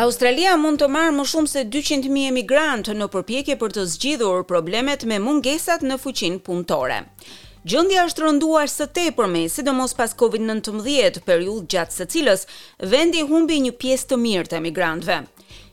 [0.00, 5.04] Australia mund të marrë më shumë se 200.000 emigrantë në përpjekje për të zgjidhur problemet
[5.10, 7.02] me mungesat në fuqin punëtore.
[7.68, 12.46] Gjëndja është rënduar së te sidomos si do mos pas COVID-19 periud gjatë së cilës,
[12.80, 15.20] vendi humbi një pjesë të mirë të emigrantëve.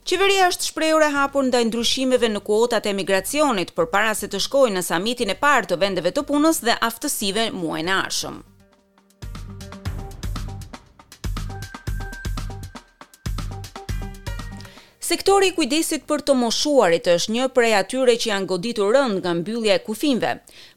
[0.04, 4.76] Qeveria është shprehur e hapur ndaj ndryshimeve në kuotat e emigracionit përpara se të shkojë
[4.76, 8.40] në samitin e parë të vendeve të punës dhe aftësive muajin e ardhshëm.
[15.10, 19.32] Sektori i kujdesit për të moshuarit është një prej atyre që janë goditur rënd nga
[19.40, 20.34] mbyllja e kufijve.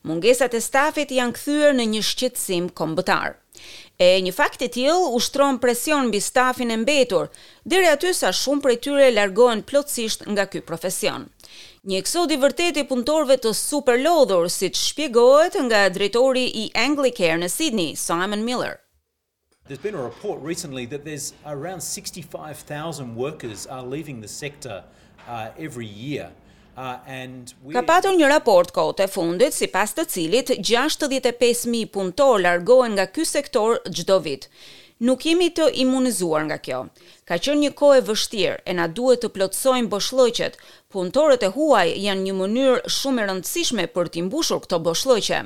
[0.08, 3.34] Mungesat e stafit janë kthyer në një shqetësim kombëtar.
[4.06, 7.28] E një fakt i tillë ushtron presion mbi stafin e mbetur,
[7.68, 11.26] deri aty sa shumë prej tyre largohen plotësisht nga ky profesion.
[11.84, 17.52] Një eksod i vërtet i punëtorëve të superlodhur, siç shpjegohet nga drejtori i Anglicare në
[17.58, 18.80] Sydney, Simon Miller.
[19.68, 24.82] There's been a report recently that there's around 65,000 workers are leaving the sector
[25.28, 26.30] uh, every year.
[26.76, 27.74] Uh, and we...
[27.74, 33.06] Ka patur një raport kohë të fundit si pas të cilit 65.000 punëtor largohen nga
[33.06, 34.48] ky sektor çdo vit.
[35.02, 36.80] Nuk jemi të imunizuar nga kjo.
[37.28, 40.58] Ka qenë një kohë e vështirë e na duhet të plotësojmë boshllëqet.
[40.94, 45.40] Punëtorët e huaj janë një mënyrë shumë e rëndësishme për të mbushur këto boshllëqe.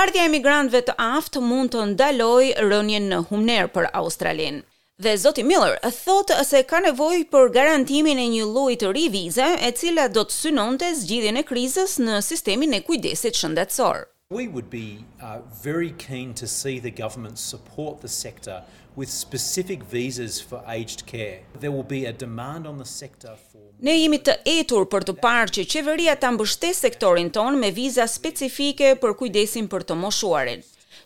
[0.00, 4.62] Ardhja e emigrantëve të aftë mund të ndaloj rënien në humner për Australinë.
[5.04, 9.50] Dhe zoti Miller thotë se ka nevojë për garantimin e një lloji të ri vize,
[9.68, 14.02] e cila do të synonte zgjidhjen e krizës në sistemin e kujdesit shëndetësor.
[14.32, 18.62] We would be uh, very keen to see the government support the sector
[18.96, 21.38] with specific visas for aged care.
[21.60, 25.14] There will be a demand on the sector for Ne jemi të etur për të
[25.26, 30.62] parë që qeveria ta mbështesë sektorin ton me viza specifike për kujdesin për të moshuarin.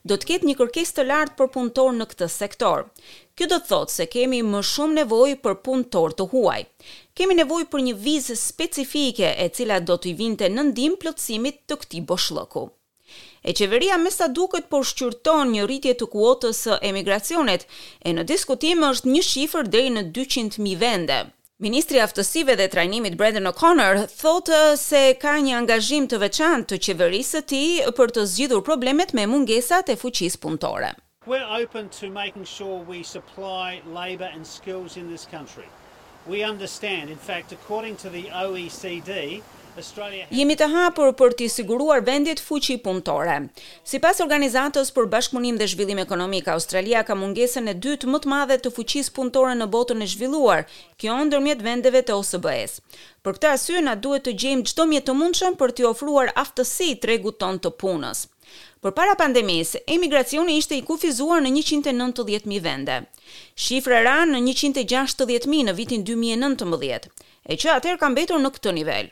[0.08, 2.84] Do të ketë një kërkesë të lartë për punëtor në këtë sektor.
[3.34, 6.60] Kjo do të thotë se kemi më shumë nevojë për punëtor të huaj.
[7.18, 11.64] Kemi nevojë për një vizë specifike e cila do të i vinte në ndihmë plotësimit
[11.66, 12.68] të këtij boshlloku.
[13.42, 17.64] E qeveria me sa duket po shqyrton një rritje të kuotës së emigracionit,
[18.08, 21.18] e në diskutim është një shifër deri në 200.000 vende.
[21.66, 26.80] Ministri i Aftësive dhe Trajnimit Brendan O'Connor thotë se ka një angazhim të veçantë të
[26.86, 30.90] qeverisë së tij për të zgjidhur problemet me mungesat e fuqisë punëtore.
[31.26, 35.66] are open to making sure we supply labor and skills in this country.
[36.28, 39.40] We understand, in fact, according to the OECD,
[40.32, 43.34] Jemi të hapur për të siguruar vendet fuqi punëtore.
[43.84, 48.56] Sipas organizatës për bashkëpunim dhe zhvillim ekonomik Australia ka mungesën e dytë më të madhe
[48.62, 50.64] të fuqisë punëtore në botën e zhvilluar,
[50.96, 52.80] kjo ndërmjet vendeve të OSBE-s.
[53.20, 56.94] Për këtë arsye na duhet të gjejmë çdo mjet të mundshëm për të ofruar aftësi
[57.04, 58.24] tregut ton të punës.
[58.84, 62.98] Për para pandemis, emigracioni ishte i kufizuar në 190.000 vende.
[63.66, 67.08] Shifre ra në 160.000 në vitin 2019,
[67.50, 69.08] e që atëherë ka mbetur në këtë nivel.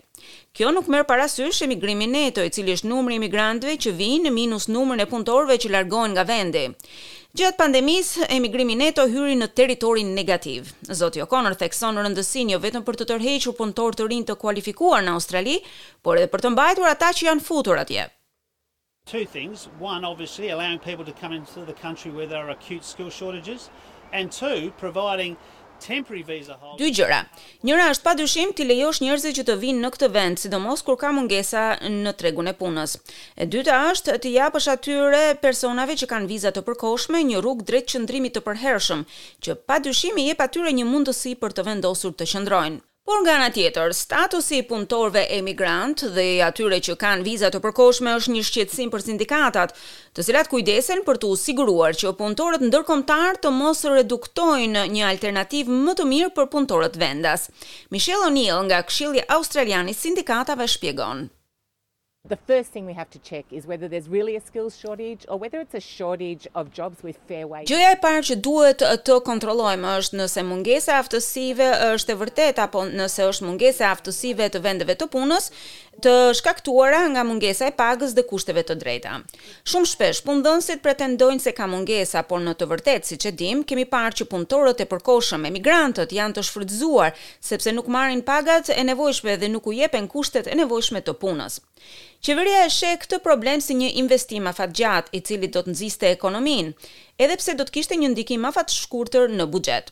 [0.55, 4.69] Kjo nuk merr parasysh emigrimin neto, i cili është numri i emigrantëve që vijnë minus
[4.71, 6.63] numrin e punëtorëve që largohen nga vendi.
[7.35, 10.71] Gjatë pandemisë, emigrimi neto hyri në territorin negativ.
[11.01, 15.19] Zoti O'Connor thekson rëndësinë jo vetëm për të tërhequr punëtorë të rinj të kualifikuar në
[15.19, 15.59] Australi,
[16.07, 18.07] por edhe për të mbajtur ata që janë futur atje
[19.13, 22.83] two things one obviously allowing people to come into the country where there are acute
[22.83, 23.69] skill shortages
[24.15, 25.37] and two providing
[25.79, 27.19] temporary visa holders dy gjëra
[27.65, 31.11] njëra është padyshim ti lejosh njerëzve që të vinë në këtë vend sidomos kur ka
[31.13, 32.97] mungesa në tregun e punës
[33.45, 37.91] e dyta është të japësh atyre personave që kanë viza të përkohshme një rrugë drejt
[37.97, 39.05] qendrimit të përhershëm
[39.45, 43.51] që padyshim i jep atyre një mundësi për të vendosur të qëndrojnë Por nga ana
[43.53, 48.93] tjetër, statusi i punëtorëve emigrant dhe atyre që kanë viza të përkohshme është një shqetësim
[48.95, 49.75] për sindikatat,
[50.17, 55.99] të cilat kujdesen për të siguruar që punëtorët ndërkombëtar të mos reduktojnë një alternativë më
[56.01, 57.47] të mirë për punëtorët vendas.
[57.97, 61.27] Michelle O'Neill nga Këshilli Australian i Sindikatave shpjegon.
[62.27, 65.37] The first thing we have to check is whether there's really a skills shortage or
[65.39, 67.69] whether it's a shortage of jobs with fair wage.
[67.69, 72.63] Gjëja e parë që duhet të kontrollojmë është nëse mungesa e aftësive është e vërtetë
[72.65, 75.51] apo nëse është mungesa e aftësive të vendeve të punës
[76.05, 79.19] të shkaktuara nga mungesa e pagës dhe kushteve të drejta.
[79.71, 83.85] Shumë shpesh punëdhënësit pretendojnë se ka mungesa, por në të vërtetë, siç e dim, kemi
[83.93, 87.13] parë që punëtorët e përkohshëm, emigrantët janë të shfrytzuar
[87.53, 91.61] sepse nuk marrin pagat e nevojshme dhe nuk u jepen kushtet e nevojshme të punës.
[92.25, 96.71] Qeveria e sheh këtë problem si një investim afatgjat i cili do të nxiste ekonominë,
[97.21, 99.91] edhe pse do të kishte një ndikim afat shkurtër në buxhet.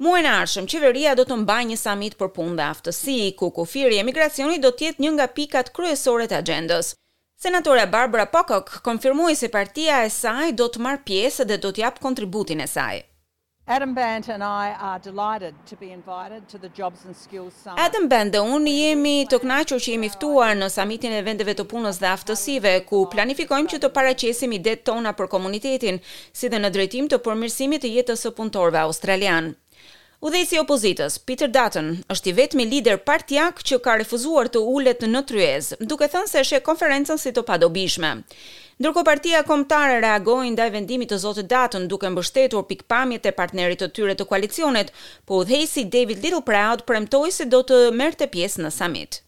[0.00, 3.98] Muajin e ardhshëm qeveria do të mbajë një samit për punë dhe aftësi, ku kufiri
[3.98, 6.94] i emigracionit do të jetë një nga pikat kryesore të agjendës.
[7.46, 11.84] Senatora Barbara Pocock konfirmoi se partia e saj do të marr pjesë dhe do të
[11.84, 13.02] jap kontributin e saj.
[13.68, 17.80] Adam Band and I are delighted to be invited to the Jobs and Skills Summit.
[17.82, 21.98] Adam dhe unë jemi të kënaqur që jemi ftuar në samitin e vendeve të punës
[21.98, 25.98] dhe aftësive ku planifikojmë që të paraqesim idetë tona për komunitetin,
[26.32, 29.56] si dhe në drejtim të përmirësimit të jetës së punëtorëve australian.
[30.24, 35.02] Udhëheci i opozitës, Peter Dutton, është i vetmi lider partiak që ka refuzuar të ulet
[35.04, 38.14] në tryezë, duke thënë se sheh konferencën si të padobishme.
[38.80, 43.90] Ndërkohë Partia Kombëtare reagoi ndaj vendimit të Zotë Dutton duke mbështetur pikpamjet e partnerit të
[43.96, 44.90] tyre të koalicionit,
[45.28, 49.20] po udhejsi David Little Proud premtoi se do të merrte pjesë në samit.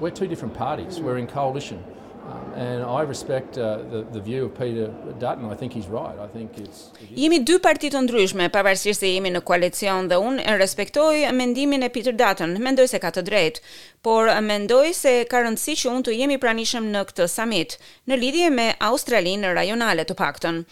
[0.00, 1.84] We're two different parties, we're in coalition.
[2.26, 2.30] Uh,
[2.62, 4.86] and i respect uh, the the view of peter
[5.20, 6.80] dutton i think he's right i think it's
[7.22, 11.86] jemi dy parti të ndryshme pavarësisht se jemi në koalicion dhe un e respektoj mendimin
[11.86, 13.64] e peter dutton mendoj se ka të drejtë
[14.08, 17.78] por mendoj se ka rëndësi që un të jemi pranishëm në këtë summit
[18.10, 20.62] në lidhje me australinë rajonale të paktën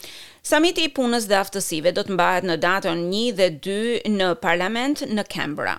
[0.51, 3.79] summiti i punës dhe aftësive do të mbahet në datën 1 dhe 2
[4.19, 5.79] në parlament në Canberra